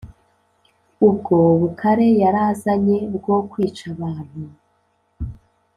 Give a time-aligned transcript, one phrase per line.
[1.07, 4.41] ubwo bukare yarazanye bwo kwica abantu